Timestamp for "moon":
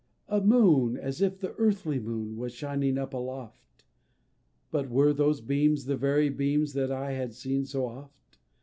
0.41-0.97, 1.99-2.35